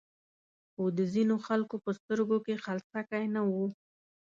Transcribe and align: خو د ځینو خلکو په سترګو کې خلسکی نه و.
خو 0.71 0.83
د 0.97 0.99
ځینو 1.13 1.35
خلکو 1.47 1.75
په 1.85 1.91
سترګو 1.99 2.37
کې 2.45 2.61
خلسکی 2.63 3.25
نه 3.35 3.41
و. 3.51 3.53